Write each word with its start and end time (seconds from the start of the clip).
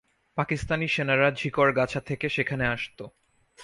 পাকিস্তানি 0.37 0.87
সেনারা 0.87 1.27
ঝিকরগাছা 1.31 1.99
থেকে 1.99 2.27
সেখানে 2.29 2.65
আসত। 2.67 2.99